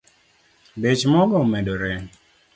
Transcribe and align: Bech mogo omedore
Bech 0.81 1.01
mogo 1.11 1.35
omedore 1.43 1.91